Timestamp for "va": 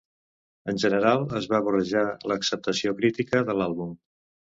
1.51-1.59